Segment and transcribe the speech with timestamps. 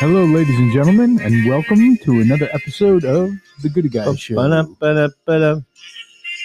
[0.00, 3.32] Hello, ladies and gentlemen, and welcome to another episode of
[3.62, 4.36] the Gooder Guys Show.
[4.36, 5.60] Ba-da, ba-da, ba-da.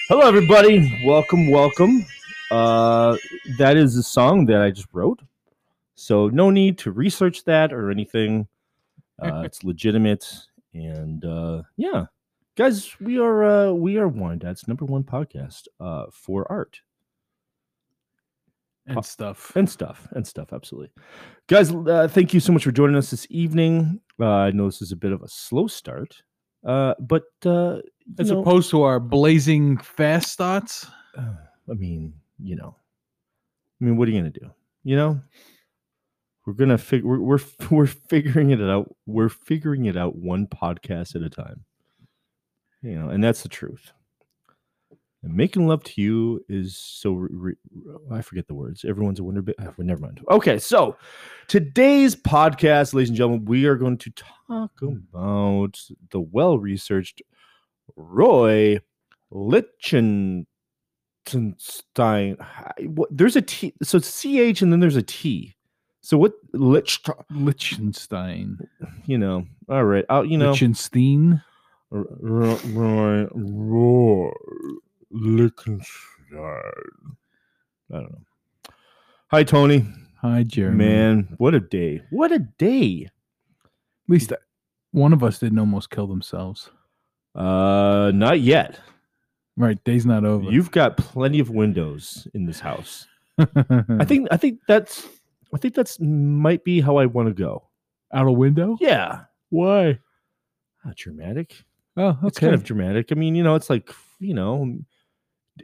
[0.09, 1.03] Hello, everybody.
[1.05, 2.03] Welcome, welcome.
[2.49, 3.15] Uh,
[3.59, 5.21] that is a song that I just wrote,
[5.93, 8.47] so no need to research that or anything.
[9.21, 10.27] Uh, it's legitimate,
[10.73, 12.05] and uh, yeah,
[12.55, 16.81] guys, we are uh, we are Wine Dad's number one podcast uh, for art
[18.85, 19.55] and stuff.
[19.55, 20.53] and stuff and stuff.
[20.53, 20.91] Absolutely,
[21.47, 21.71] guys.
[21.71, 23.99] Uh, thank you so much for joining us this evening.
[24.19, 26.21] Uh, I know this is a bit of a slow start,
[26.65, 27.77] uh, but uh,
[28.19, 30.87] As know, opposed to our blazing fast starts.
[31.17, 31.33] uh,
[31.69, 32.75] I mean, you know,
[33.81, 34.49] I mean, what are you gonna do?
[34.83, 35.21] You know,
[36.45, 37.07] we're gonna figure.
[37.07, 37.39] We're, we're
[37.71, 38.93] we're figuring it out.
[39.05, 41.63] We're figuring it out one podcast at a time.
[42.81, 43.93] You know, and that's the truth.
[45.23, 47.13] And making love to you is so.
[47.13, 47.55] Re- re-
[48.11, 48.83] I forget the words.
[48.85, 49.41] Everyone's a wonder.
[49.41, 49.55] Bit.
[49.57, 50.19] Uh, never mind.
[50.29, 50.97] Okay, so
[51.47, 55.79] today's podcast, ladies and gentlemen, we are going to talk about
[56.11, 57.21] the well-researched
[57.95, 58.79] Roy
[59.31, 60.45] Lichtenstein.
[62.85, 63.73] What- There's a T.
[63.81, 65.55] So it's CH and then there's a T.
[66.01, 66.99] So what Lich?
[67.31, 68.57] Liechtenstein.
[69.05, 69.45] You know.
[69.69, 70.03] All right.
[70.09, 70.51] I'll, you know.
[70.51, 71.41] Lichtenstein.
[71.93, 74.31] R- R- Roy Roy
[75.13, 75.87] Lichtenstein.
[77.91, 78.21] I don't know.
[79.27, 79.85] Hi Tony.
[80.21, 80.77] Hi, Jeremy.
[80.77, 82.01] Man, what a day.
[82.09, 83.07] What a day.
[83.55, 84.33] At least
[84.91, 86.69] one of us didn't almost kill themselves.
[87.35, 88.79] Uh not yet.
[89.55, 89.81] Right.
[89.83, 90.49] Day's not over.
[90.51, 93.05] You've got plenty of windows in this house.
[93.39, 95.07] I think I think that's
[95.53, 97.63] I think that's might be how I want to go.
[98.13, 98.77] out a window.
[98.79, 99.25] Yeah.
[99.49, 99.99] Why?
[100.83, 101.63] Not dramatic.
[101.95, 102.27] Oh, okay.
[102.27, 103.11] It's kind of dramatic.
[103.11, 104.75] I mean, you know, it's like, you know,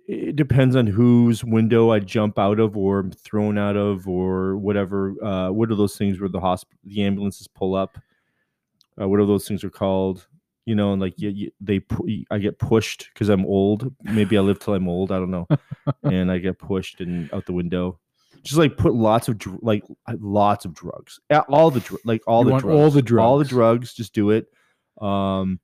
[0.07, 4.55] it depends on whose window I jump out of or am thrown out of or
[4.57, 5.15] whatever.
[5.23, 7.97] Uh, what are those things where the hospital, the ambulances pull up?
[9.01, 10.27] Uh, what are those things are called?
[10.65, 13.91] You know, and like you, you, they, pu- I get pushed because I'm old.
[14.03, 15.11] Maybe I live till I'm old.
[15.11, 15.47] I don't know.
[16.03, 17.99] and I get pushed and out the window.
[18.43, 19.83] Just like put lots of dr- like
[20.19, 21.19] lots of drugs.
[21.49, 22.75] All the dr- like all You the drugs.
[22.75, 23.93] all the drugs, All the drugs.
[23.93, 24.47] Just do it.
[25.01, 25.59] Um,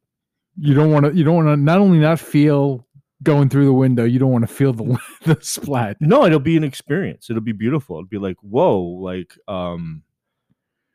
[0.57, 1.15] you don't want to.
[1.15, 1.57] You don't want to.
[1.57, 2.84] Not only not feel
[3.23, 5.97] going through the window, you don't want to feel the the splat.
[5.99, 10.03] no it'll be an experience it'll be beautiful it'll be like whoa like um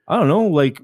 [0.08, 0.80] i don't know like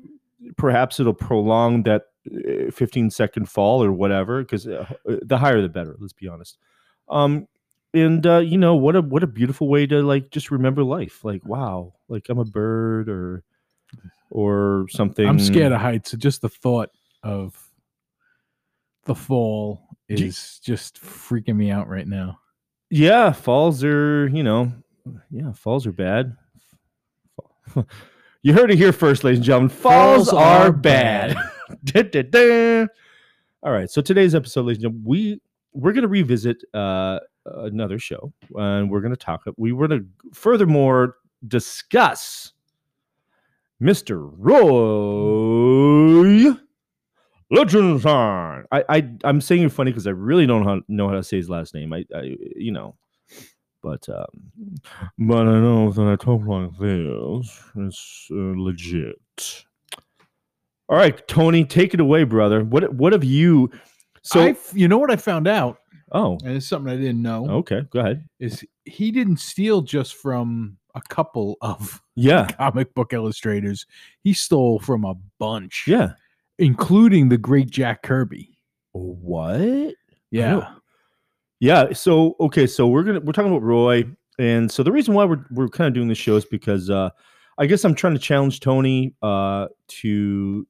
[0.56, 2.04] perhaps it'll prolong that
[2.34, 6.58] uh, 15 second fall or whatever because uh, the higher the better let's be honest
[7.08, 7.46] um
[7.94, 11.24] and uh you know what a what a beautiful way to like just remember life
[11.24, 13.44] like wow like i'm a bird or
[14.30, 16.12] or something I'm scared of heights.
[16.12, 16.90] Just the thought
[17.22, 17.56] of
[19.04, 22.38] the fall Do you- is just freaking me out right now.
[22.90, 24.72] yeah falls are you know
[25.30, 26.36] yeah falls are bad
[28.42, 31.36] you heard it here first ladies and gentlemen falls, Falls are are bad,
[31.84, 32.86] Da, da, da.
[33.62, 35.40] all right so today's episode ladies and gentlemen we
[35.72, 40.00] we're going to revisit uh another show and we're going to talk we were going
[40.00, 41.16] to furthermore
[41.48, 42.52] discuss
[43.82, 46.52] mr roy
[47.50, 48.64] Lichtenstein.
[48.72, 51.36] I, I I'm saying it funny because I really don't how, know how to say
[51.36, 51.92] his last name.
[51.92, 52.96] I, I you know,
[53.82, 54.72] but um,
[55.18, 57.62] but I know that I talk like this.
[57.76, 59.64] It's uh, legit.
[60.88, 62.64] All right, Tony, take it away, brother.
[62.64, 63.70] What what have you?
[64.22, 65.78] So So you know what I found out,
[66.12, 67.48] oh and it's something I didn't know.
[67.48, 68.28] okay, go ahead.
[68.40, 73.86] Is he didn't steal just from a couple of Yeah, comic book illustrators.
[74.22, 75.84] He stole from a bunch.
[75.86, 76.12] yeah.
[76.58, 78.58] Including the great Jack Kirby.
[78.92, 79.94] What?
[80.30, 80.72] Yeah.
[81.60, 81.92] Yeah.
[81.92, 84.04] So okay, so we're gonna we're talking about Roy,
[84.38, 87.10] and so the reason why we're we're kind of doing this show is because uh,
[87.58, 90.66] I guess I'm trying to challenge Tony uh, to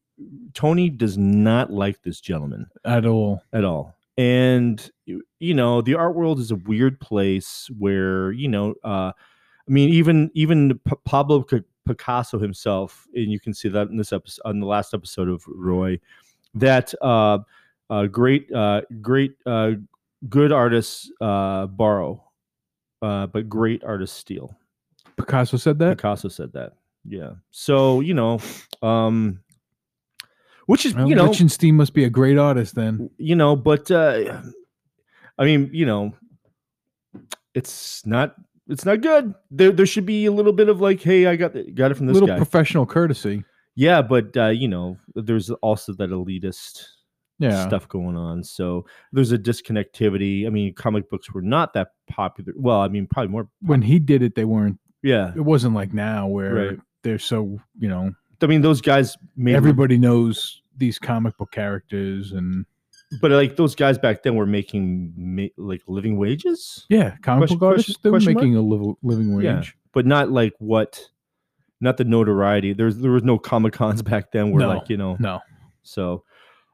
[0.55, 3.43] Tony does not like this gentleman At all.
[3.53, 4.91] at all, and
[5.39, 9.89] you know the art world is a weird place where you know uh, I mean
[9.91, 11.43] even even P- Pablo
[11.87, 15.45] Picasso himself, and you can see that in this episode on the last episode of
[15.47, 15.99] Roy,
[16.55, 17.39] that uh,
[17.89, 19.73] uh, great uh, great uh,
[20.29, 22.23] good artists uh, borrow,
[23.03, 24.57] uh, but great artists steal.
[25.17, 25.97] Picasso said that.
[25.97, 26.73] Picasso said that.
[27.09, 27.33] Yeah.
[27.51, 28.41] So you know,
[28.83, 29.41] um,
[30.67, 33.11] which is Well, you know Lichtenstein must be a great artist then.
[33.17, 34.41] you know, but uh,
[35.39, 36.15] I mean, you know,
[37.55, 38.35] it's not
[38.69, 39.35] it's not good.
[39.51, 41.97] There there should be a little bit of like, hey, I got the, got it
[41.97, 42.37] from A this little guy.
[42.37, 43.45] professional courtesy.
[43.75, 46.83] yeah, but uh, you know, there's also that elitist
[47.39, 47.67] Yeah.
[47.67, 48.43] stuff going on.
[48.45, 50.47] So there's a disconnectivity.
[50.47, 52.53] I mean, comic books were not that popular.
[52.57, 53.49] Well, I mean, probably more.
[53.61, 54.79] When he did it, they weren't.
[55.03, 56.79] Yeah, It wasn't like now where Right.
[57.03, 58.13] they're so you know
[58.43, 62.67] I mean, those guys made Everybody knows these comic book characters, and
[63.21, 67.59] but like those guys back then were making ma- like living wages, yeah, comic Question-
[67.59, 68.45] book artists they were question mark?
[68.45, 69.45] making a liv- living wage.
[69.45, 69.63] Yeah.
[69.93, 71.01] but not like what,
[71.81, 72.73] not the notoriety.
[72.73, 74.69] There's there was no comic cons back then where No.
[74.69, 75.41] like you know No,
[75.83, 76.25] So,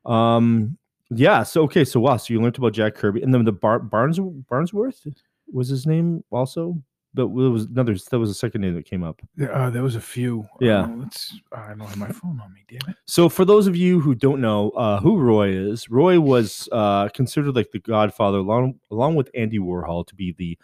[0.07, 0.79] um,
[1.11, 1.43] yeah.
[1.43, 1.85] So okay.
[1.85, 2.17] So wow.
[2.17, 5.07] So you learned about Jack Kirby, and then the Bar- Barnes Barnesworth
[5.53, 6.83] was his name also,
[7.15, 7.95] but it was another.
[8.11, 9.21] That was the second name that came up.
[9.51, 10.47] uh, there was a few.
[10.61, 10.83] Yeah.
[10.85, 11.39] Uh, let's.
[11.53, 12.65] I don't have my phone on me.
[12.69, 12.97] Damn it.
[13.07, 17.09] So for those of you who don't know uh, who Roy is, Roy was uh,
[17.11, 20.59] considered like the Godfather, along along with Andy Warhol, to be the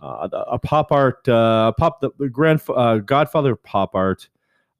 [0.00, 4.28] uh, the- a pop art uh, pop the, the grand uh, Godfather of pop art.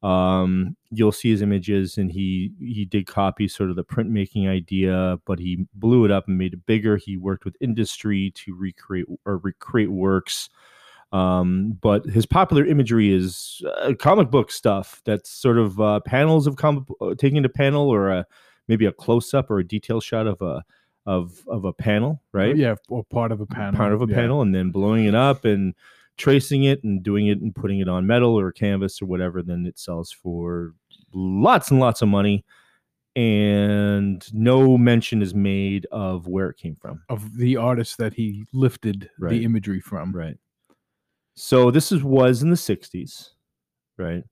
[0.02, 5.18] Um, you'll see his images, and he he did copy sort of the printmaking idea,
[5.26, 6.96] but he blew it up and made it bigger.
[6.96, 10.48] He worked with industry to recreate or recreate works.
[11.12, 15.02] Um, but his popular imagery is uh, comic book stuff.
[15.04, 18.26] That's sort of uh, panels of comic, uh, taking a panel or a
[18.68, 20.62] maybe a close up or a detail shot of a
[21.06, 22.56] of of a panel, right?
[22.56, 23.76] Yeah, or part of a panel.
[23.76, 24.14] part of a yeah.
[24.14, 25.74] panel, and then blowing it up and
[26.16, 29.42] tracing it and doing it and putting it on metal or canvas or whatever.
[29.42, 30.74] Then it sells for
[31.12, 32.44] lots and lots of money,
[33.16, 37.02] and no mention is made of where it came from.
[37.08, 39.30] of the artist that he lifted Right.
[39.30, 40.12] the imagery from.
[40.12, 40.36] Right.
[41.40, 43.30] So this is was in the '60s,
[43.96, 44.22] right?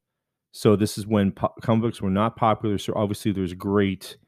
[0.52, 2.76] So this is when po- comic books were not popular.
[2.76, 4.18] So obviously there's great,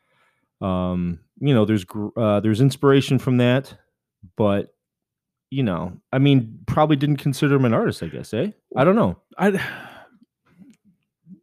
[0.63, 1.85] um, you know, there's
[2.17, 3.75] uh, there's inspiration from that,
[4.35, 4.75] but
[5.51, 8.03] you know, I mean, probably didn't consider him an artist.
[8.03, 8.53] I guess, eh?
[8.75, 9.19] I don't know.
[9.37, 9.63] I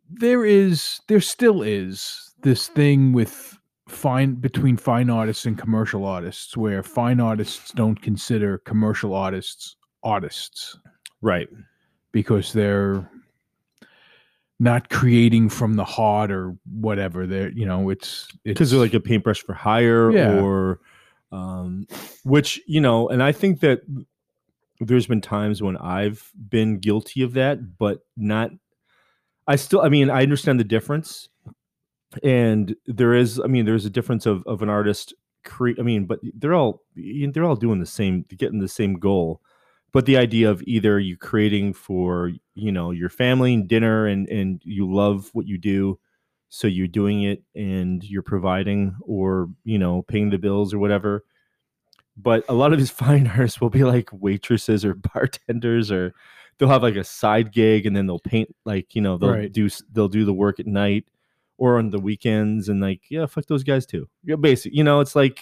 [0.10, 6.57] there is there still is this thing with fine between fine artists and commercial artists
[6.57, 10.80] where fine artists don't consider commercial artists artists
[11.22, 11.48] Right.
[12.12, 13.10] because they're
[14.60, 19.00] not creating from the heart or whatever they're you know it's because they're like a
[19.00, 20.42] paintbrush for hire Yeah.
[20.42, 20.80] or
[21.31, 21.86] um
[22.24, 23.81] which you know and i think that
[24.80, 28.50] there's been times when i've been guilty of that but not
[29.48, 31.30] i still i mean i understand the difference
[32.24, 36.06] and there is i mean there's a difference of of an artist create i mean
[36.06, 39.40] but they're all they're all doing the same getting the same goal
[39.98, 44.30] but the idea of either you creating for you know your family and dinner and
[44.30, 45.98] and you love what you do
[46.50, 51.26] so you're doing it and you're providing or you know paying the bills or whatever
[52.16, 56.14] but a lot of these fine artists will be like waitresses or bartenders or
[56.60, 59.52] they'll have like a side gig and then they'll paint like you know they'll Right.
[59.52, 61.06] do they'll do the work at night
[61.58, 65.00] or on the weekends and like yeah fuck those guys too yeah basic you know
[65.00, 65.40] it's like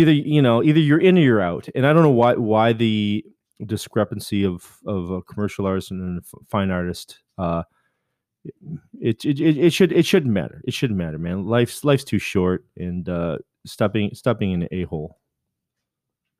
[0.00, 1.68] either you know either you're in or you're out.
[1.74, 3.24] And i don't know why why the
[3.66, 7.64] discrepancy of of a commercial artist and a fine artist uh
[9.00, 10.62] it, it it it should it shouldn't matter.
[10.64, 11.44] It shouldn't matter man.
[11.44, 15.18] Life's life's too short and uh stop being stop being an a-hole.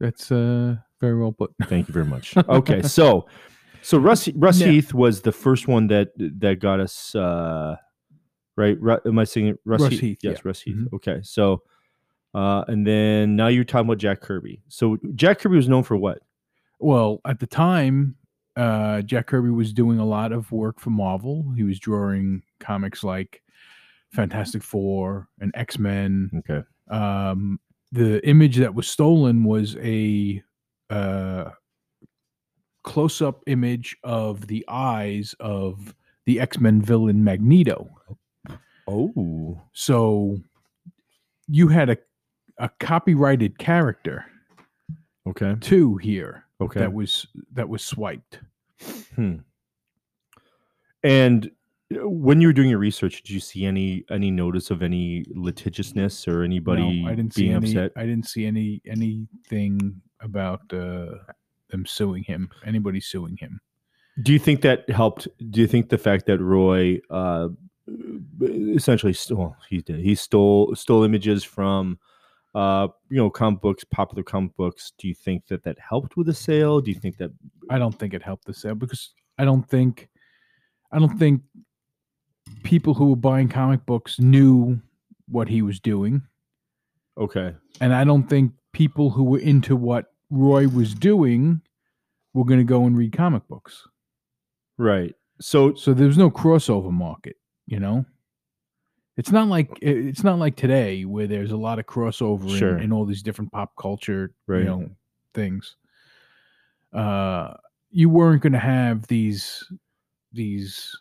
[0.00, 1.52] That's uh very well put.
[1.69, 2.37] Thank you very much.
[2.37, 3.26] Okay so
[3.82, 4.69] so russ russ Yeah.
[4.69, 7.76] heath was the first one that that got us uh
[8.56, 8.81] right?
[8.81, 10.43] Ru- am i saying russ, Russ heath, Heath, yes yeah.
[10.44, 10.76] russ heath.
[10.76, 10.93] Mhm.
[10.94, 11.62] okay so
[12.35, 15.97] uh and then now you're talking about jack kirby so jack kirby was known for
[15.97, 16.21] what
[16.81, 18.15] Well, at the time,
[18.56, 21.44] uh, Jack Kirby was doing a lot of work for Marvel.
[21.56, 23.43] He was drawing comics like
[24.11, 26.31] Fantastic Four and X Men.
[26.39, 27.58] okay Um,
[27.93, 30.43] the image that was stolen was a
[30.91, 31.51] uh,
[32.85, 35.94] close up image of the eyes of
[36.27, 37.89] the X Men villain Magneto.
[38.87, 40.39] oh So
[41.49, 41.97] you had a,
[42.58, 44.24] a copyrighted character
[45.27, 48.41] okay too here okay that was that was swiped.
[49.15, 49.36] Hmm.
[51.03, 51.50] And
[51.94, 55.24] uh, when you were doing your research, did you see any any notice of any
[55.31, 57.69] litigiousness or anybody No, I didn't see any.
[57.69, 57.93] upset?
[57.96, 61.15] I didn't see any anything about uh,
[61.70, 62.50] them suing him.
[62.65, 63.60] Anybody suing him?
[64.22, 65.29] Do you think that helped?
[65.50, 67.48] Do you think the fact that Roy uh,
[68.41, 71.98] essentially stole he did he stole stole images from
[72.55, 74.93] uh, you know comic books, popular comic books?
[74.98, 76.81] Do you think that that helped with the sale?
[76.81, 77.31] Do you think that
[77.70, 80.08] I don't think it helped the sale because I don't think
[80.93, 81.43] I don't think
[82.62, 84.81] people who were buying comic books knew
[85.28, 86.22] what he was doing,
[87.19, 87.55] okay?
[87.81, 91.60] and I don't think people who were into what Roy was doing
[92.34, 93.86] were going to go and read comic books.
[94.76, 95.14] Right.
[95.40, 97.36] So So there was no crossover market,
[97.67, 98.05] you know.
[99.19, 102.79] It's not like it's not like today where there's a lot of crossover Sure.
[102.79, 104.60] in, in all these different pop culture, Right.
[104.60, 104.91] you know,
[105.34, 105.77] things.
[106.93, 107.53] Uh,
[107.91, 109.65] you weren't going to have these
[110.32, 110.96] these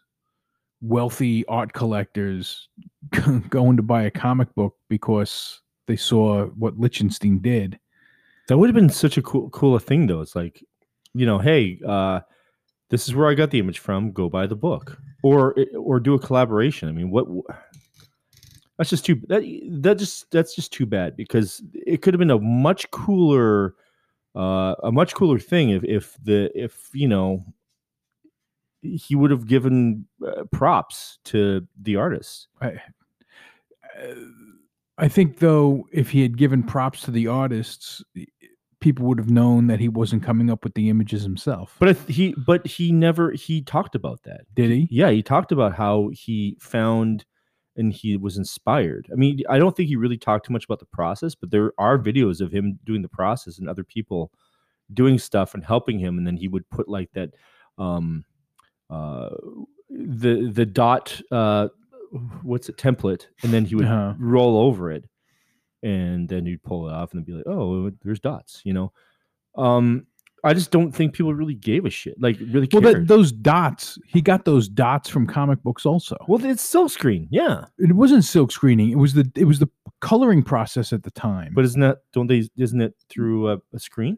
[0.81, 2.69] wealthy art collectors
[3.49, 7.79] going to buy a comic book because they saw what Lichtenstein did.
[8.47, 10.21] That would have been such a cool, cooler thing, though.
[10.21, 10.63] It's like,
[11.13, 12.21] you know, hey, uh,
[12.89, 14.11] this is where I got the image from.
[14.11, 16.87] Go buy the book, or or do a collaboration.
[16.87, 17.27] I mean, what?
[18.77, 19.43] That's just too that
[19.81, 23.73] that just that's just too bad because it could have been a much cooler,
[24.35, 27.43] uh, a much cooler thing if if the if you know
[28.81, 32.47] he would have given uh, props to the artist.
[32.61, 32.73] I,
[33.99, 34.15] uh,
[34.97, 38.03] I think though, if he had given props to the artists,
[38.79, 41.75] people would have known that he wasn't coming up with the images himself.
[41.79, 44.41] But he, but he never he talked about that.
[44.55, 44.87] Did he?
[44.89, 47.25] Yeah, he talked about how he found
[47.77, 49.07] and he was inspired.
[49.11, 51.71] I mean, I don't think he really talked too much about the process, but there
[51.77, 54.31] are videos of him doing the process and other people
[54.93, 57.29] doing stuff and helping him, and then he would put like that,
[57.77, 58.25] um,
[58.89, 59.29] uh,
[59.89, 61.67] the the dot, uh,
[62.41, 64.13] what's it template, and then he would Uh-huh.
[64.17, 65.03] roll over it,
[65.83, 68.91] and then you'd pull it off and then be like, oh, there's dots, you know.
[69.55, 70.07] Um,
[70.43, 72.95] I just don't think people really gave a shit, like really Well, cared.
[73.03, 76.15] that, those dots, he got those dots from comic books also.
[76.27, 77.65] well, it's silk screen, yeah.
[77.79, 78.89] it wasn't silk screening.
[78.91, 81.53] It was the it was the coloring process at the time.
[81.55, 82.47] But isn't that don't they?
[82.57, 84.15] Isn't it through a, a screen?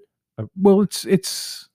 [0.56, 1.68] well, it's it's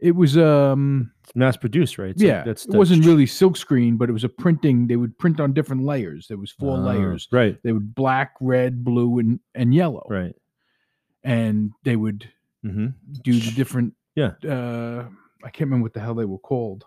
[0.00, 2.10] it was um It's mass produced, right?
[2.10, 2.42] It's like- yeah.
[2.42, 4.86] that's, it wasn't really silk screen, but it was a printing.
[4.88, 6.26] They would print on different layers.
[6.28, 7.28] There was four Ah, layers.
[7.32, 7.58] right?
[7.62, 10.06] They would black, red, blue, and and yellow.
[10.10, 10.34] Right.
[11.22, 12.28] And they would
[12.64, 12.86] Mm-hmm.
[13.22, 13.94] do the different.
[14.14, 14.32] Yeah.
[14.48, 15.06] Uh,
[15.44, 16.84] I can't remember what the hell they were called,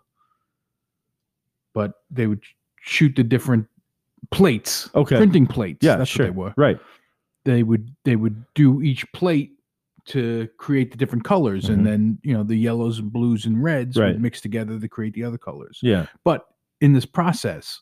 [1.73, 2.43] but they would
[2.81, 3.67] shoot the different
[4.31, 4.89] plates.
[4.95, 5.17] Okay.
[5.17, 5.79] Printing plates.
[5.85, 6.25] Yeah, that's sure.
[6.27, 6.53] what they were.
[6.57, 6.79] Right.
[7.45, 9.51] They would they would do each plate
[10.05, 11.73] to create the different colors, Mhm.
[11.73, 14.13] and then you know the yellows and blues and reds Right.
[14.13, 15.79] would mix together to create the other colors.
[15.83, 16.07] Yeah.
[16.23, 16.47] But
[16.81, 17.81] in this process,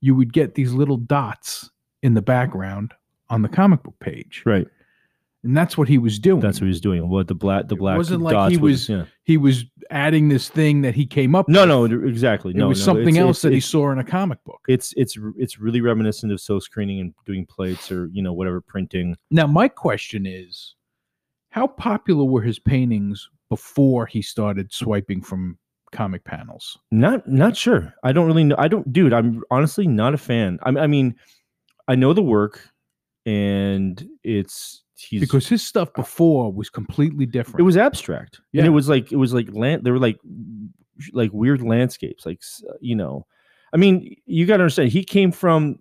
[0.00, 1.70] you would get these little dots
[2.02, 2.92] in the background
[3.30, 4.66] on the comic book page, Right.
[5.44, 6.40] And that's what he was doing.
[6.40, 7.08] That's what he was doing.
[7.08, 9.04] What the black the It black wasn't like dots he was- yeah.
[9.24, 11.48] he was adding this thing that he came up.
[11.48, 11.90] No, with.
[11.92, 12.52] no, exactly.
[12.52, 14.42] No, it No, was no, something it's- else it's- that he saw in a comic
[14.44, 14.60] book.
[14.68, 18.60] It's it's it's really reminiscent of silk screening and doing plates or you know whatever
[18.60, 19.16] printing.
[19.30, 20.74] Now, my question is,
[21.50, 25.58] how popular were his paintings before he started swiping from
[25.90, 26.78] comic panels?
[26.90, 27.92] Not not sure.
[28.04, 28.56] I don't really know.
[28.58, 29.12] I don't, dude.
[29.12, 30.58] I'm honestly not a fan.
[30.62, 31.16] I, I mean,
[31.88, 32.60] I know the work,
[33.26, 37.60] and it's he's Because his stuff before was completely different.
[37.60, 38.40] it was abstract.
[38.54, 40.18] And it was like it was like land they were like
[41.12, 42.42] like weird landscapes like
[42.80, 43.26] you know.
[43.72, 45.78] I mean you got to understand he came from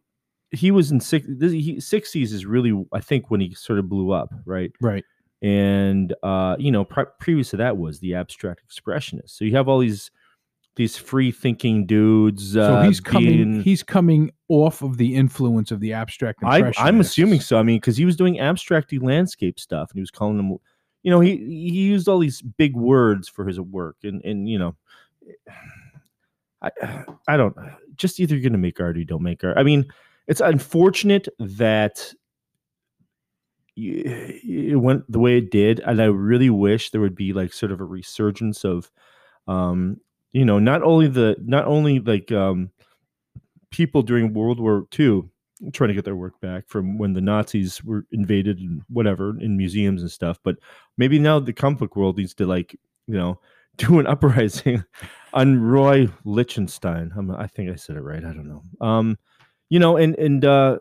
[0.52, 4.34] he was in six 60s is really i think when he sort of blew up
[4.46, 4.72] right?
[4.82, 5.06] Right.
[5.42, 9.30] and uh you know pre- previous to that was the abstract expressionist.
[9.32, 10.12] So you have all these
[10.76, 13.28] these free thinking dudes So uh, he's coming.
[13.30, 16.40] being- He's coming off of the influence of the abstract.
[16.44, 17.58] I, I'm assuming so.
[17.58, 20.58] I mean, because he was doing abstracty landscape stuff, and he was calling them,
[21.04, 24.58] you know, he he used all these big words for his work, and and you
[24.60, 24.76] know,
[26.62, 26.72] I
[27.28, 27.56] I don't
[27.96, 29.58] just either you're gonna make art or you don't make art.
[29.58, 29.86] I mean,
[30.28, 32.14] it's unfortunate that
[33.76, 37.72] it went the way it did, and I really wish there would be like sort
[37.72, 38.92] of a resurgence of,
[39.48, 39.98] um,
[40.34, 42.72] you know, not only the not only like um
[43.72, 45.24] people during World War II
[45.74, 49.58] trying to get their work back from when the Nazis were invaded and whatever in
[49.58, 50.40] museums and stuff.
[50.44, 50.58] But
[50.98, 52.76] maybe now the comic book world needs to like,
[53.08, 53.40] you know,
[53.78, 54.84] do an uprising
[55.34, 57.12] on Roy Lichtenstein.
[57.16, 58.24] I'm, I think I said it right.
[58.24, 58.64] I don't know.
[58.86, 59.18] Um,
[59.70, 60.80] you know, and and uh,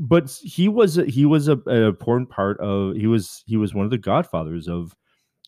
[0.00, 3.84] but he was he was a, an important part of he was he was one
[3.84, 4.94] of the godfathers of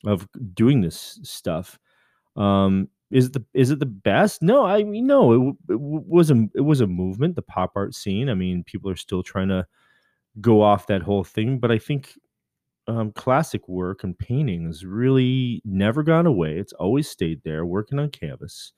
[0.04, 1.78] of doing this stuff.
[2.38, 4.42] Um, is it the is it the best?
[4.42, 5.32] No, I mean no.
[5.68, 8.28] It, it was a it was a movement, the pop art scene.
[8.30, 9.66] I mean, people are still trying to
[10.40, 12.14] go off that whole thing, but I think
[12.88, 16.58] um, classic work and painting has really never gone away.
[16.58, 18.72] It's always stayed there, working on canvas.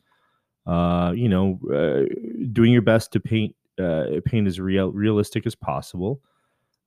[0.66, 2.04] Uh, you know, uh,
[2.52, 6.20] doing your best to paint uh, paint as real realistic as possible,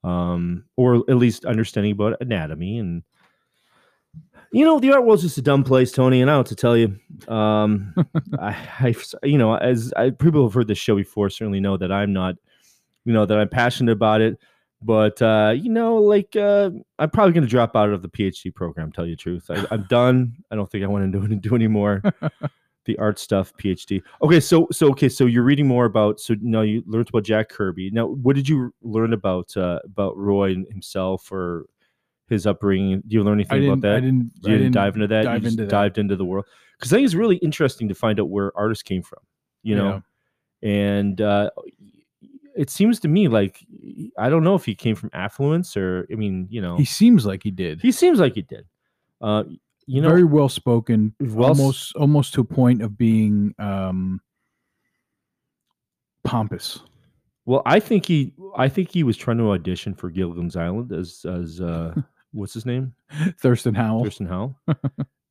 [0.03, 3.03] um, or at least understanding about anatomy and
[4.53, 6.77] you know, the art world's just a dumb place, Tony, and I don't to tell
[6.77, 6.95] you.
[7.27, 7.93] Um,
[8.39, 11.91] I, I, you know, as I, people have heard this show before, certainly know that
[11.91, 12.35] I'm not,
[13.03, 14.37] you know, that I'm passionate about it.
[14.83, 16.69] But uh, you know, like uh,
[16.99, 18.91] I'm probably going to drop out of the PhD program.
[18.91, 20.35] Tell you the truth, I, I'm done.
[20.51, 22.03] I don't think I want to do do anymore.
[22.85, 24.03] the art stuff, PhD.
[24.21, 26.19] Okay, so so okay, so you're reading more about.
[26.19, 27.91] So now you learned about Jack Kirby.
[27.91, 31.65] Now, what did you learn about uh, about Roy himself or
[32.33, 33.01] his upbringing?
[33.07, 33.95] Do you learn anything about that?
[33.95, 34.31] I didn't.
[34.43, 35.23] you I didn't, dive into that.
[35.23, 35.71] dive you just into that.
[35.71, 36.45] dived into the world
[36.77, 39.19] because I think it's really interesting to find out where artists came from.
[39.61, 40.03] you know,
[40.61, 41.49] and uh,
[42.55, 43.65] it seems to me like
[44.17, 47.25] I don't know if he came from affluence or I mean, you know, he seems
[47.25, 47.81] like he did.
[47.81, 48.65] he seems like he did.
[49.21, 49.43] Uh,
[49.85, 54.21] you know, very well spoken, well almost almost to a point of being um,
[56.23, 56.79] pompous.
[57.45, 61.25] well, I think he, I think he was trying to audition for Gilligan's Island as
[61.25, 61.93] as uh,
[62.33, 62.93] what's his name,
[63.39, 64.59] Thurston Howell, Thurston Howell,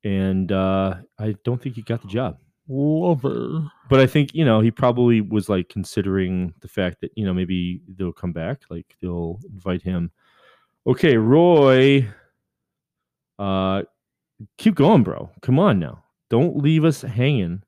[0.03, 2.37] and uh, I don't think he got the job.
[2.67, 3.69] lover.
[3.89, 7.33] But I think you know he probably was like considering the fact that you know
[7.33, 10.11] maybe they'll come back, like they'll invite him.
[10.87, 12.07] Okay, Roy,
[13.39, 13.83] uh,
[14.57, 15.29] keep going, bro.
[15.41, 17.63] Come on now, don't leave us hanging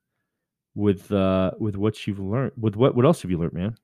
[0.75, 2.54] with uh with what you've learned.
[2.58, 3.77] With what what else have you learned, man?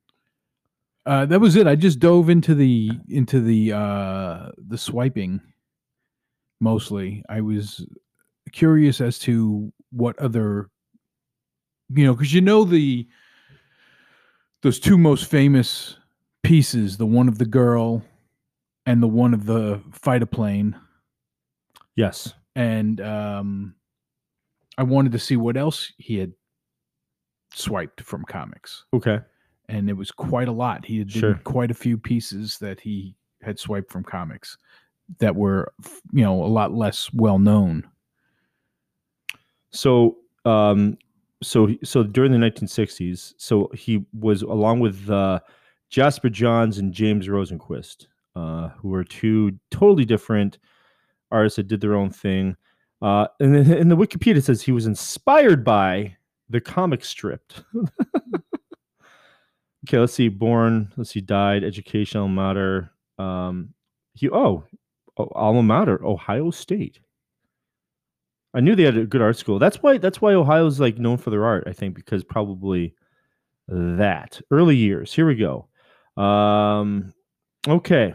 [1.05, 1.65] Uh, that was it.
[1.67, 5.41] I just dove into the into the uh, the swiping.
[6.60, 7.86] Mostly, I was
[8.51, 10.70] curious as to what other,
[11.89, 13.08] you know, because you know the
[14.62, 15.98] those two most famous
[16.43, 18.03] pieces, the one of the girl,
[18.86, 20.75] and the one of the fighter plane,
[21.96, 22.31] Yes.
[22.55, 23.74] and um,
[24.77, 26.34] I wanted to see what else he had
[27.55, 28.86] swiped from comics.
[28.93, 29.20] Okay.
[29.72, 30.86] And it was quite a lot.
[30.86, 31.36] He had did Sure.
[31.44, 34.58] quite a few pieces that he had swiped from comics
[35.20, 35.74] that were,
[36.13, 37.88] you know, a lot less well known.
[39.72, 40.98] So, um,
[41.42, 45.40] so so during the 1960s, so he was along with uh,
[45.90, 50.60] Jasper Johns and James Rosenquist, uh, who were two totally different
[51.32, 52.56] artists that did their own thing.
[53.01, 56.16] Uh, and then in the Wikipedia says he was inspired by
[56.50, 57.51] the comic strip.
[59.88, 60.30] okay, let's see.
[60.30, 61.22] Born, let's see.
[61.22, 61.64] Died.
[61.64, 62.92] Educational matter.
[63.18, 63.74] Um,
[64.14, 64.64] he oh,
[65.18, 67.00] oh, alma mater, Ohio State.
[68.54, 69.60] I knew they had a good art school.
[69.60, 72.94] That's why that's why Ohio's like known for their art, I think, because probably
[73.67, 74.41] that.
[74.52, 75.13] Early years.
[75.13, 75.67] Here we go.
[76.22, 77.13] Um
[77.67, 78.13] okay.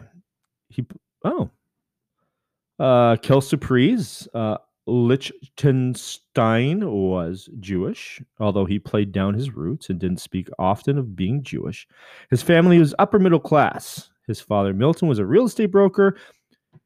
[0.69, 0.85] He
[1.23, 1.49] oh.
[2.77, 10.21] Uh Kel Surprise, uh Lichtenstein was Jewish, although he played down his roots and didn't
[10.21, 11.87] speak often of being Jewish.
[12.29, 14.09] His family was upper middle class.
[14.27, 16.17] His father, Milton, was a real estate broker.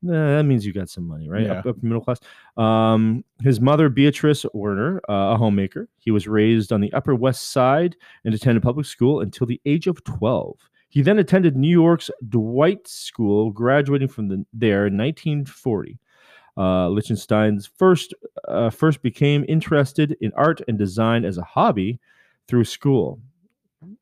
[0.04, 1.44] That means you got some money, right?
[1.44, 1.60] Yeah.
[1.60, 2.20] Up, upper middle class.
[2.58, 5.88] Um, his mother, Beatrice Werner, uh, a homemaker.
[6.00, 9.86] He was raised on the Upper West Side and attended public school until the age
[9.86, 10.58] of 12.
[10.90, 16.00] He then attended New York's Dwight School, graduating from the, there in 1940.
[16.58, 18.14] Uh, Lichtenstein's first
[18.48, 22.00] uh, first became interested in art and design as a hobby
[22.48, 23.20] through school.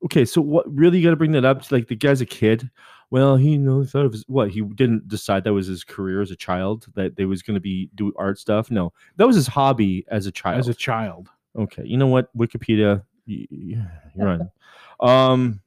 [0.05, 1.71] Okay, so what really you got to bring that up?
[1.71, 2.69] Like the guy's a kid.
[3.11, 6.21] Well, he you know thought of his, what he didn't decide that was his career
[6.21, 8.69] as a child that they was going to be do art stuff.
[8.69, 10.59] No, that was his hobby as a child.
[10.59, 12.35] As a child, Okay, you know what?
[12.37, 14.51] Wikipedia, y- y- you're on.
[14.99, 15.61] um,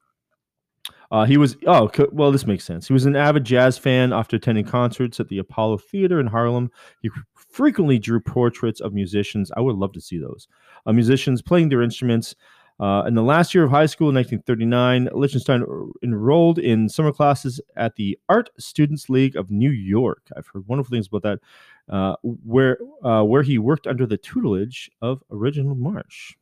[1.12, 2.88] uh, he was oh well, this makes sense.
[2.88, 4.14] He was an avid jazz fan.
[4.14, 6.70] After attending concerts at the Apollo Theater in Harlem,
[7.02, 9.52] he frequently drew portraits of musicians.
[9.54, 10.48] I would love to see those
[10.86, 12.34] uh, musicians playing their instruments.
[12.80, 17.12] Uh, in the last year of high school in 1939, Lichtenstein r- enrolled in summer
[17.12, 20.22] classes at the Art Students League of New York.
[20.34, 21.40] I've heard wonderful things about that,
[21.94, 26.34] uh, where uh, where he worked under the tutelage of Reginald Marsh.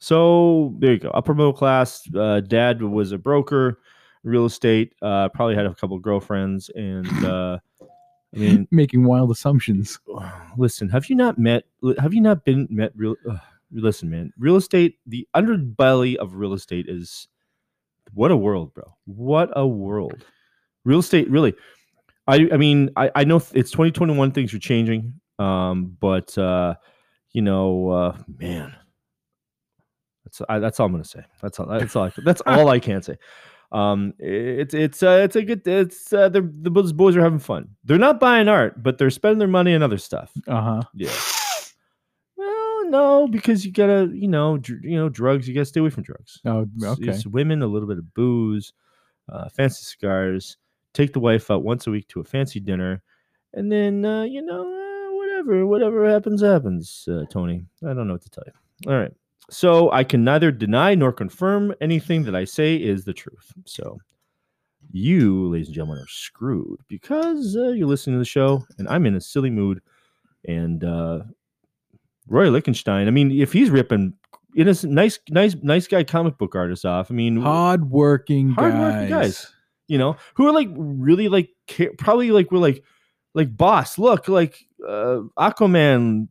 [0.00, 1.10] So there you go.
[1.10, 2.02] Upper middle class.
[2.14, 3.78] Uh, dad was a broker,
[4.22, 4.94] real estate.
[5.02, 7.58] Uh, probably had a couple girlfriends, and uh,
[8.34, 9.98] I mean, making wild assumptions.
[10.56, 10.88] listen.
[10.88, 11.64] Have you not met?
[11.98, 12.92] Have you not been met?
[12.94, 13.16] Real.
[13.28, 13.36] Uh,
[13.72, 14.32] listen, man.
[14.38, 14.98] Real estate.
[15.06, 17.28] The underbelly of real estate is
[18.14, 18.96] what a world, bro.
[19.04, 20.24] What a world.
[20.84, 21.54] Real estate, really.
[22.26, 22.48] I.
[22.52, 23.10] I mean, I.
[23.14, 24.32] I know it's 2021.
[24.32, 25.14] Things are changing.
[25.38, 26.74] Um, but uh,
[27.32, 28.74] you know, uh, man.
[30.24, 31.24] That's I, that's all I'm gonna say.
[31.42, 31.66] That's all.
[31.66, 32.04] That's all.
[32.04, 33.16] I, that's all I can say.
[33.72, 35.66] Um, it's it's uh, it's a good.
[35.66, 37.68] It's uh, the the those boys are having fun.
[37.84, 40.32] They're not buying art, but they're spending their money on other stuff.
[40.48, 40.82] Uh huh.
[40.94, 41.12] Yeah.
[42.36, 45.46] Well, no, because you gotta, you know, dr- you know, drugs.
[45.46, 46.40] You gotta stay away from drugs.
[46.44, 47.10] Oh, It's- okay.
[47.10, 48.72] It's women, a little bit of booze,
[49.28, 50.56] uh, fancy cigars.
[50.92, 53.02] Take the wife out once a week to a fancy dinner,
[53.54, 57.06] and then uh, you know, uh, whatever, whatever happens, happens.
[57.08, 58.90] Uh, Tony, I don't know what to tell you.
[58.92, 59.12] All right.
[59.48, 63.52] So I can neither deny nor confirm anything that I say is the truth.
[63.64, 63.98] So
[64.92, 69.06] you, ladies and gentlemen, are screwed because uh, you're listening to the show, and I'm
[69.06, 69.80] in a silly mood.
[70.46, 71.20] And uh,
[72.28, 74.14] Roy Lichtenstein, I mean, if he's ripping
[74.56, 78.56] innocent, nice, nice, nice guy comic book artists off, I mean, Hardworking guys.
[78.56, 79.52] Hardworking guys.
[79.88, 81.50] you know, who are like really like
[81.98, 82.82] probably like we're like
[83.34, 83.98] like boss.
[83.98, 86.28] Look, like uh, Aquaman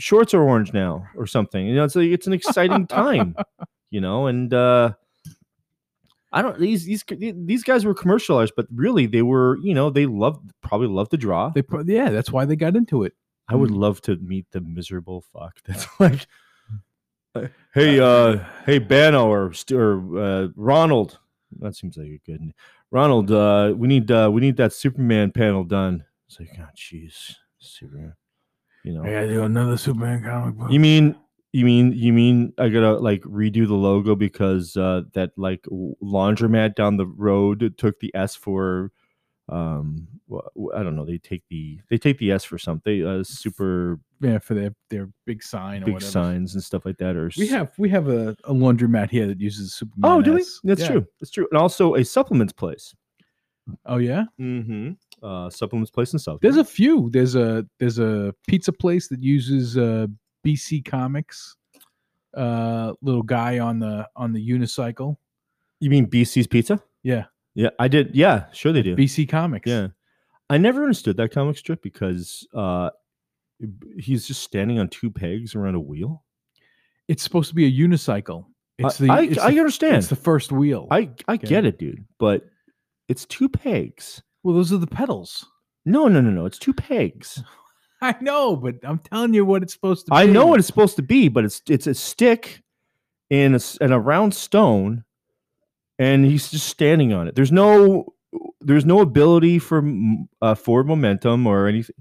[0.00, 1.66] shorts are orange now or something.
[1.66, 3.36] You know, it's like it's an exciting time.
[3.90, 4.94] you know, and uh
[6.32, 10.06] I don't these these these guys were commercialized, but really they were, you know, they
[10.06, 11.50] loved probably loved to draw.
[11.50, 13.14] They pro- yeah, that's why they got into it.
[13.48, 13.78] I would Mm.
[13.78, 16.26] love to meet the miserable fuck that's like
[17.34, 21.18] uh, hey uh hey Bano or or uh, Ronald
[21.58, 22.52] that seems like a good
[22.92, 27.34] Ronald uh we need uh we need that Superman panel done it's like oh jeez
[27.58, 28.14] Superman
[28.84, 30.70] you know I gotta do another Superman comic book.
[30.70, 31.14] you mean
[31.52, 35.64] you mean you mean I gotta like redo the logo because uh that like
[36.02, 38.92] laundromat down the road took the S for
[39.48, 40.06] um
[40.74, 44.38] I don't know they take the they take the S for something uh super yeah,
[44.38, 46.10] for their their big sign or big whatever.
[46.12, 49.40] signs and stuff like that or We have we have a, a laundromat here that
[49.40, 50.10] uses Superman.
[50.12, 50.86] oh do we that's Yeah.
[50.88, 52.94] true that's true and also a supplements place
[53.86, 57.10] Oh yeah, mm-hmm uh supplements place in South there's a few.
[57.10, 60.06] There's a there's a pizza place that uses uh,
[60.46, 61.56] BC Comics.
[62.36, 65.16] Uh, little guy on the on the unicycle.
[65.80, 69.68] you mean BC's Pizza Yeah, yeah I did yeah sure they do BC Comics.
[69.68, 69.88] Yeah.
[70.48, 72.90] I never understood that comic strip because uh
[73.98, 76.22] he's just standing on two pegs around a wheel.
[77.08, 78.46] it's supposed to be a unicycle.
[78.78, 79.96] It's I, the I, I the, understand.
[79.96, 80.86] it's the first wheel.
[80.90, 81.48] I I Okay.
[81.48, 82.44] get it, dude, but
[83.08, 84.22] it's two pegs.
[84.42, 85.46] Well, those are the pedals.
[85.84, 86.46] No, no, no, no.
[86.46, 87.42] It's two pegs.
[88.02, 90.16] I know, but I'm telling you what it's supposed to be.
[90.16, 92.62] I know what it's supposed to be, but it's it's a stick
[93.30, 95.04] and a, and a round stone,
[95.98, 97.34] and he's just standing on it.
[97.34, 98.14] There's no
[98.62, 99.82] there's no ability for
[100.40, 101.96] uh, forward momentum or anything.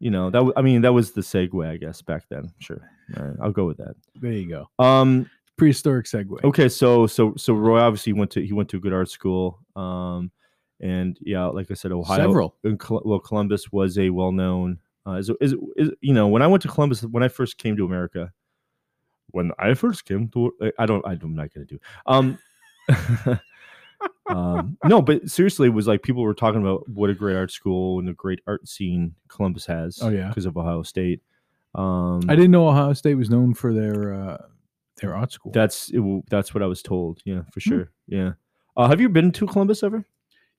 [0.00, 2.52] You know that w- I mean that was the segue, I guess, back then.
[2.58, 3.94] Sure, All right, I'll go with that.
[4.16, 4.68] There you go.
[4.84, 6.42] Um, Prehistoric segue.
[6.44, 9.60] okay, so so so Roy obviously went to he went to a good art school.
[9.76, 10.32] Um,
[10.80, 12.18] and yeah, like I said, Ohio.
[12.18, 12.56] Several.
[12.78, 14.78] Col- well, Columbus was a well-known.
[15.06, 17.76] Uh, is, is, is you know when I went to Columbus when I first came
[17.76, 18.32] to America.
[19.32, 21.78] When I first came to, I don't, I'm not gonna do.
[22.06, 22.38] Um,
[24.28, 27.50] um, no, but seriously, it was like people were talking about what a great art
[27.50, 29.98] school and a great art scene Columbus has.
[30.02, 30.28] Oh, yeah.
[30.28, 31.22] because of Ohio State.
[31.74, 34.38] Um, I didn't know Ohio State was known for their uh,
[35.00, 35.52] their art school.
[35.52, 37.20] that's it, that's what I was told.
[37.24, 37.68] Yeah, for Hmm.
[37.70, 37.90] sure.
[38.06, 38.32] Yeah.
[38.76, 40.04] Uh, have you been to Columbus ever?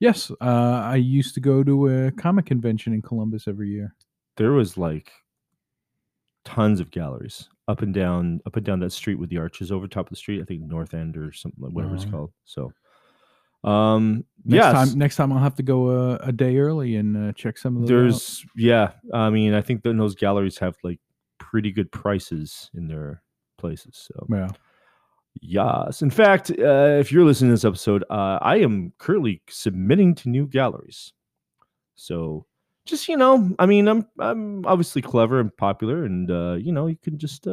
[0.00, 0.44] Yes, uh,
[0.84, 3.94] I used to go to a comic convention in Columbus every year.
[4.36, 5.10] there was like
[6.44, 9.86] tons of galleries up and down up and down that street with the arches over
[9.86, 12.12] top of the street i think north end or something whatever it's Uh-huh.
[12.12, 12.72] called so
[13.68, 17.16] um Next yes time, next time I'll have to go a, a day early and
[17.16, 17.88] uh, check some of those.
[17.88, 17.88] out.
[17.90, 21.00] there's yeah i mean i think that those galleries have like
[21.38, 23.20] pretty good prices in their
[23.58, 24.48] places so yeah.
[25.40, 30.14] Yes in fact uh, if you're listening to this episode uh, i am currently submitting
[30.16, 31.12] to new galleries
[31.94, 32.44] so
[32.86, 36.86] just you know i mean i'm i'm obviously clever and popular and uh you know
[36.86, 37.50] you can just uh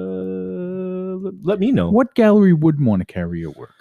[1.43, 3.73] let, me know What gallery wouldn't want to carry your work?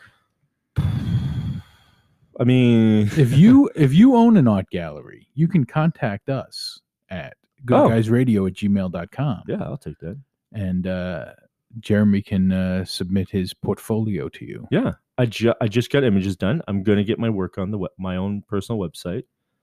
[0.76, 7.34] i mean If you if you own an art gallery, you can contact us at
[7.70, 7.88] Oh.
[7.88, 9.42] gooderguysradio at gmail.com.
[9.48, 10.18] yeah i'll take that
[10.52, 11.32] and uh,
[11.80, 14.66] Jeremy can uh, submit his portfolio to you.
[14.70, 17.78] yeah i ju- i just got images done i'm gonna get my work on the
[17.98, 19.22] my own personal website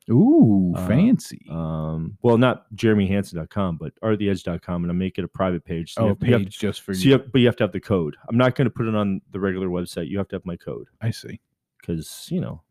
[0.10, 1.46] Ooh, Uh, fancy!
[1.50, 6.06] um well not jeremyhanson.com, but arttheedge.com and i'll make it a private page so you
[6.06, 7.12] oh, have- you have page just for So you.
[7.14, 8.16] have, but you have to have the code.
[8.30, 10.08] I'm not going to put it on the regular website.
[10.10, 11.40] You have to have my code I see.
[11.80, 12.62] because you know,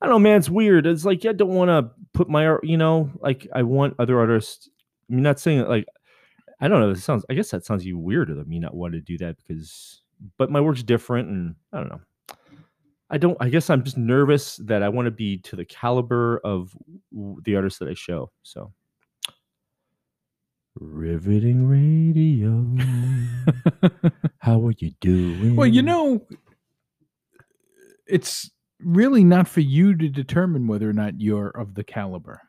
[0.00, 0.38] I don't know, man.
[0.38, 0.86] It's weird.
[0.86, 2.64] It's like I don't want to put my art.
[2.64, 4.68] You know, like I want other artists.
[5.10, 5.86] I'm not saying that, like
[6.60, 6.90] I don't know.
[6.90, 7.24] It sounds.
[7.28, 10.02] I guess that sounds even weirder than me not wanting to do that because,
[10.38, 12.00] but my work's different, and I don't know.
[13.10, 13.36] I don't.
[13.40, 16.74] I guess I'm just nervous that I want to be to the caliber of
[17.12, 18.30] the artists that I show.
[18.42, 18.72] So.
[20.80, 22.66] Riveting radio.
[24.38, 25.54] How are you doing?
[25.54, 26.26] well, you know,
[28.08, 32.40] it's really not for you to determine whether or not you're of the caliber.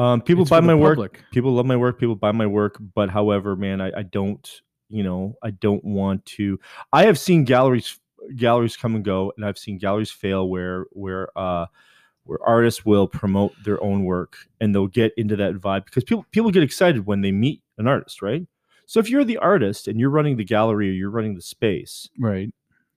[0.00, 0.96] Um, people It's buy my work.
[0.96, 1.24] public.
[1.30, 1.98] People love my work.
[1.98, 2.76] People buy my work.
[2.94, 4.48] But however, man, I, I don't.
[4.88, 6.58] You know, I don't want to.
[6.92, 7.98] I have seen galleries
[8.36, 11.66] galleries come and go, and I've seen galleries fail where where uh
[12.24, 16.26] where artists will promote their own work and they'll get into that vibe because people
[16.32, 18.46] people get excited when they meet an artist, right?
[18.86, 22.08] So if you're the artist and you're running the gallery or you're running the space,
[22.18, 22.52] Right.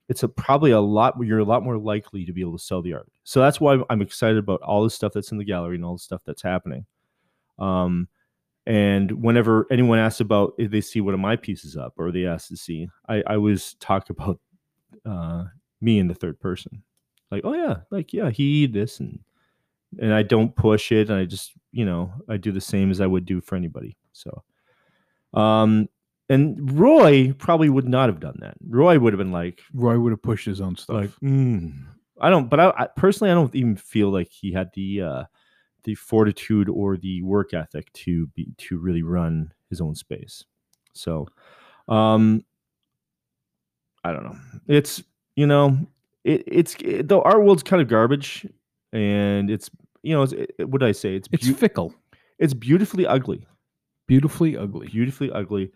[0.08, 2.82] it's a probably a lot you're a lot more likely to be able to sell
[2.82, 5.76] the art so that's why i'm excited about all the stuff that's in the gallery
[5.76, 6.84] and all the stuff that's happening
[7.58, 8.08] um
[8.66, 12.26] and whenever anyone asks about if they see one of my pieces up or they
[12.26, 14.40] ask to see i i always talk about
[15.06, 15.44] uh
[15.80, 16.82] me in the third person
[17.30, 19.18] like oh yeah like yeah he this and
[20.00, 23.00] and i don't push it and i just you know i do the same as
[23.00, 24.42] i would do for anybody so
[25.34, 25.88] um
[26.28, 28.54] and Roy probably would not have done that.
[28.66, 30.96] Roy would have been like, Roy would have pushed his own stuff.
[30.96, 31.84] like, mm.
[32.20, 35.24] I don't, but I, I personally, I don't even feel like he had the uh,
[35.84, 40.44] the fortitude or the work ethic to be to really run his own space.
[40.92, 41.26] So,
[41.88, 42.44] um,
[44.02, 44.36] I don't know.
[44.68, 45.02] It's
[45.36, 45.78] you know,
[46.24, 48.46] it, it's it, the art world's kind of garbage,
[48.92, 49.70] and it's
[50.02, 51.16] you know, it's, it, what did I say?
[51.16, 51.94] It's it's beau- fickle,
[52.38, 53.46] it's beautifully ugly,
[54.06, 54.88] beautifully ugly.
[54.88, 55.72] beautifully ugly,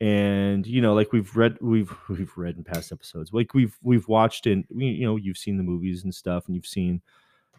[0.00, 4.06] and you know, like we've read, we've we've read in past episodes, like we've we've
[4.08, 7.02] watched and we, you know, you've seen the movies and stuff, and you've seen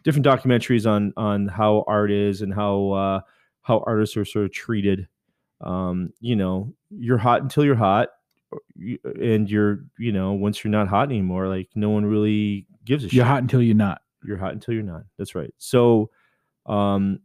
[0.04, 3.20] different documentaries on on how art is and how uh,
[3.62, 5.08] how artists are sort of treated.
[5.60, 8.08] Um, you know, you're hot until you're hot,
[9.20, 13.08] and you're you know once you're not hot anymore, like no one really gives a
[13.08, 14.00] shit You're hot until you're not.
[14.24, 15.02] you're hot until you're not.
[15.18, 15.52] That's right.
[15.58, 16.10] So,
[16.66, 17.20] um,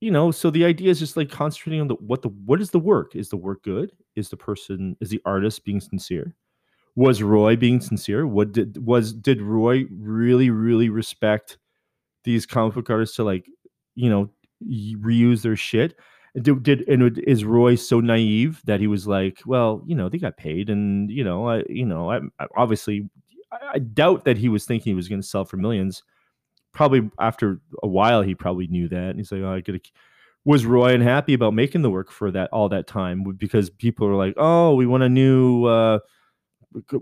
[0.00, 2.70] you know, so the idea is just like concentrating on the what the what is
[2.70, 3.14] the work?
[3.14, 3.92] Is the work good?
[4.16, 6.34] Is the person is the artist being sincere?
[6.94, 8.26] Was Roy being sincere?
[8.26, 11.58] What did was did Roy really really respect
[12.24, 13.46] these comic book artists to like,
[13.94, 14.30] you know,
[14.64, 15.96] reuse their shit?
[16.40, 20.16] Did, did and is Roy so naive that he was like, well, you know, they
[20.18, 23.10] got paid, and you know, I, you know, I, I obviously,
[23.52, 26.02] I, I doubt that he was thinking he was going to sell for millions
[26.72, 29.80] probably after a while he probably knew that and he's like oh i gotta
[30.44, 34.16] was roy unhappy about making the work for that all that time because people are
[34.16, 35.98] like oh we want a new uh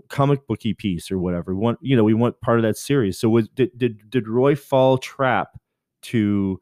[0.09, 3.17] comic booky piece or whatever we want you know we want part of that series
[3.17, 5.49] so was did did, did roy fall trap
[6.01, 6.59] to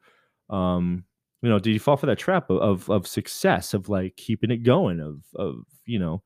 [0.48, 1.04] um
[1.42, 4.50] you know did he fall for that trap of, of of success of like keeping
[4.50, 6.22] it going of of you know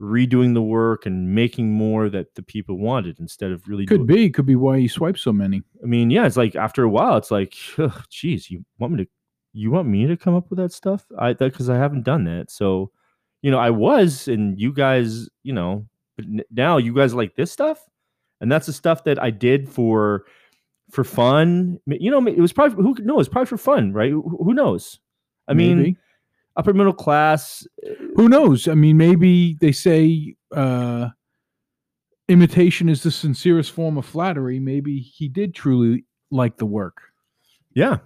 [0.00, 4.30] redoing the work and making more that the people wanted instead of really Could be,
[4.30, 5.62] could be why he swiped so many.
[5.82, 9.04] I mean, yeah, it's like after a while, it's like, ugh, geez, you want me
[9.04, 9.10] to,
[9.52, 11.06] you want me to come up with that stuff?
[11.18, 12.50] I that because I haven't done that.
[12.50, 12.90] So,
[13.42, 17.34] you know, I was, and you guys, you know, but n- now you guys like
[17.36, 17.78] this stuff,
[18.40, 20.24] and that's the stuff that I did for,
[20.90, 21.78] for fun.
[21.86, 24.10] You know, it was probably who knows, probably for fun, right?
[24.10, 25.00] Who, who knows?
[25.48, 25.96] I mean, Maybe.
[26.56, 27.66] upper middle class.
[27.86, 28.68] uh, who knows?
[28.68, 31.08] I mean, maybe they say uh,
[32.28, 34.58] imitation is the sincerest form of flattery.
[34.58, 36.98] Maybe he did truly like the work.
[37.74, 37.98] Yeah,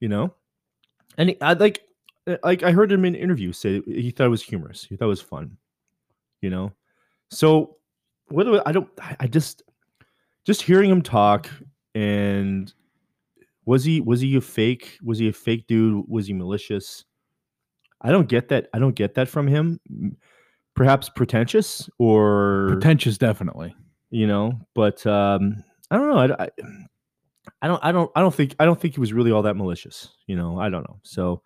[0.00, 0.34] you know,
[1.18, 1.82] and I like,
[2.26, 4.84] uh, like I heard him in an interview say he thought it was humorous.
[4.84, 5.56] He thought it was fun.
[6.42, 6.72] You know,
[7.30, 7.76] so
[8.28, 8.88] whether I don't,
[9.20, 9.62] I just,
[10.44, 11.48] just hearing him talk
[11.94, 12.72] and
[13.64, 14.98] was he was he a fake?
[15.02, 16.04] Was he a fake dude?
[16.08, 17.04] Was he malicious?
[18.00, 18.68] I don't get that.
[18.72, 19.80] I don't get that from him.
[20.74, 23.74] Perhaps pretentious or Pretentious, definitely.
[24.10, 26.48] you know but um i don't know I, I
[27.62, 29.56] i don't i don't i don't think i don't think he was really all that
[29.56, 31.42] malicious you know i don't know so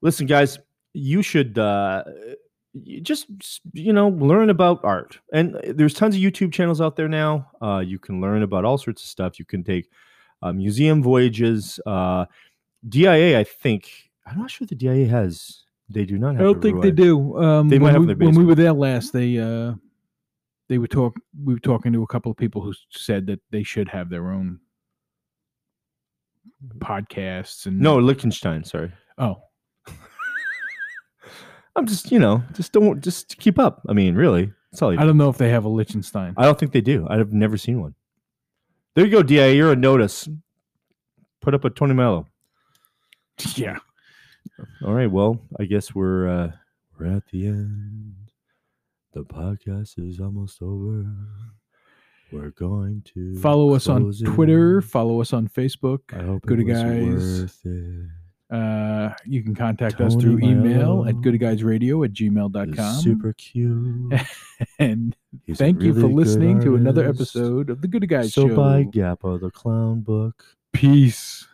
[0.00, 0.58] listen guys
[0.94, 2.02] you should uh
[3.02, 3.26] just
[3.72, 5.18] you know learn about art.
[5.32, 7.50] And uh, there's tons of youtube channels out there now.
[7.62, 9.38] Uh you can learn about all sorts of stuff.
[9.38, 9.90] You can take
[10.42, 11.80] uh, museum voyages.
[11.86, 12.26] Uh
[12.86, 16.62] dia i think i'm not sure the dia has they do not have I don't
[16.62, 17.36] think they do.
[17.38, 19.74] Um, They might when, have we, when we were there last, they uh,
[20.68, 21.16] they were talk.
[21.44, 24.30] We were talking to a couple of people who said that they should have their
[24.30, 24.60] own
[26.78, 28.92] podcasts and no lichtenstein sorry.
[29.18, 29.42] Oh,
[31.76, 33.82] I'm just, you know, just don't just keep up.
[33.88, 34.92] I mean, really, that's all.
[34.92, 35.08] You I do.
[35.08, 36.34] don't know if they have a Lichtenstein.
[36.36, 37.06] I don't think they do.
[37.08, 37.94] I've never seen one.
[38.94, 39.56] There you go, DA.
[39.56, 40.28] You're a notice.
[41.40, 42.26] Put up a Tony Mello.
[43.56, 43.78] yeah.
[44.84, 45.10] All right.
[45.10, 46.52] Well, I guess we're uh
[46.98, 48.14] we're at the end.
[49.12, 51.04] The podcast is almost over.
[52.32, 54.12] We're going to Follow us on.
[54.24, 54.80] Twitter.
[54.80, 56.00] Follow us on Facebook.
[56.12, 58.23] I hope was Guys.
[58.54, 63.00] Uh, you can contact us through Tony email at Mello gooderguysradio at gmail.com.
[63.00, 64.14] super cute.
[64.78, 68.32] and He's thank you for really good listening to another episode of the Gooder Guys
[68.32, 68.54] So Show.
[68.56, 70.44] buy Gappa the clown book.
[70.72, 71.48] Peace.